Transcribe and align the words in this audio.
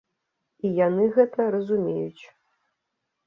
І 0.69 0.71
яны 0.77 1.03
гэта 1.17 1.45
разумеюць. 1.55 2.23